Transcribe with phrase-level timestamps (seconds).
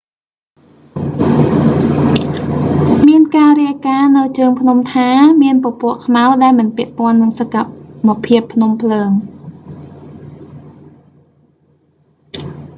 [3.07, 5.09] មានការរាយការណ៍នៅជើងភ្នំថា
[5.41, 9.09] មានពពកខ្មៅដែលមិនពាក់ព័ន្ធនឹងសកម្មភាពភ្នំភ្លើង